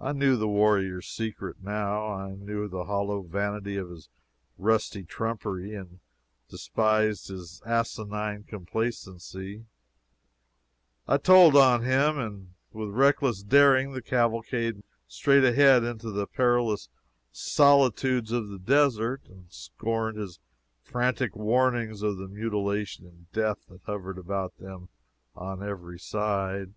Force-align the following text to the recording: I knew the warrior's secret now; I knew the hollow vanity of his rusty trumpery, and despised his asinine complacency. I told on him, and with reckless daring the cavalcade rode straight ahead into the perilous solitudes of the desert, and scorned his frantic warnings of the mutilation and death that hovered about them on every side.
I 0.00 0.10
knew 0.12 0.36
the 0.36 0.48
warrior's 0.48 1.06
secret 1.06 1.62
now; 1.62 2.08
I 2.12 2.34
knew 2.34 2.66
the 2.66 2.86
hollow 2.86 3.22
vanity 3.22 3.76
of 3.76 3.88
his 3.88 4.08
rusty 4.58 5.04
trumpery, 5.04 5.72
and 5.72 6.00
despised 6.48 7.28
his 7.28 7.62
asinine 7.64 8.42
complacency. 8.42 9.66
I 11.06 11.18
told 11.18 11.54
on 11.54 11.84
him, 11.84 12.18
and 12.18 12.54
with 12.72 12.88
reckless 12.90 13.44
daring 13.44 13.92
the 13.92 14.02
cavalcade 14.02 14.74
rode 14.78 14.84
straight 15.06 15.44
ahead 15.44 15.84
into 15.84 16.10
the 16.10 16.26
perilous 16.26 16.88
solitudes 17.30 18.32
of 18.32 18.48
the 18.48 18.58
desert, 18.58 19.26
and 19.26 19.46
scorned 19.48 20.18
his 20.18 20.40
frantic 20.82 21.36
warnings 21.36 22.02
of 22.02 22.16
the 22.18 22.26
mutilation 22.26 23.06
and 23.06 23.30
death 23.30 23.64
that 23.68 23.82
hovered 23.84 24.18
about 24.18 24.56
them 24.58 24.88
on 25.36 25.62
every 25.62 26.00
side. 26.00 26.74